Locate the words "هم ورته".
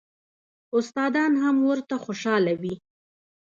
1.43-1.95